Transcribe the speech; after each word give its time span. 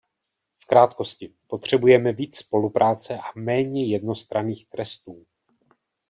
V 0.61 0.65
krátkosti, 0.65 1.33
potřebujeme 1.47 2.11
víc 2.13 2.37
spolupráce 2.37 3.17
a 3.17 3.31
méně 3.35 3.85
jednostranných 3.87 4.67
trestů. 4.67 5.25